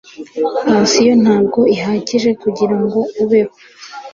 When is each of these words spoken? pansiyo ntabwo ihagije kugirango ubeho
pansiyo 0.65 1.13
ntabwo 1.23 1.59
ihagije 1.75 2.29
kugirango 2.41 2.99
ubeho 3.23 3.53